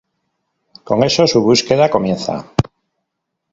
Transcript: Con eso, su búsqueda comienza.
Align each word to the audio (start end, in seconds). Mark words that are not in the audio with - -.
Con 0.87 1.03
eso, 1.03 1.27
su 1.27 1.43
búsqueda 1.43 1.91
comienza. 1.91 2.35